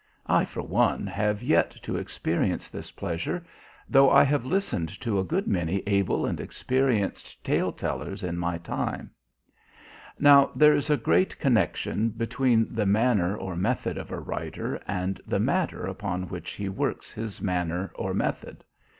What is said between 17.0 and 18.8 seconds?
his manner or method.